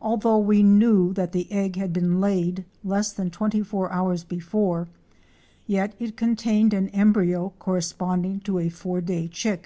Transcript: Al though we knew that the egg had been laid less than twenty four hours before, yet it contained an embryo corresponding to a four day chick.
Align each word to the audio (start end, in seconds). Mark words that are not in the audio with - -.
Al 0.00 0.16
though 0.16 0.38
we 0.38 0.62
knew 0.62 1.12
that 1.12 1.32
the 1.32 1.52
egg 1.52 1.76
had 1.76 1.92
been 1.92 2.22
laid 2.22 2.64
less 2.82 3.12
than 3.12 3.28
twenty 3.28 3.62
four 3.62 3.92
hours 3.92 4.24
before, 4.24 4.88
yet 5.66 5.94
it 5.98 6.16
contained 6.16 6.72
an 6.72 6.88
embryo 6.88 7.52
corresponding 7.58 8.40
to 8.40 8.58
a 8.58 8.70
four 8.70 9.02
day 9.02 9.28
chick. 9.28 9.60